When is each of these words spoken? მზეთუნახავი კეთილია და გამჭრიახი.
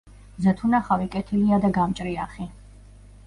მზეთუნახავი 0.37 1.05
კეთილია 1.17 1.59
და 1.65 1.71
გამჭრიახი. 1.77 2.47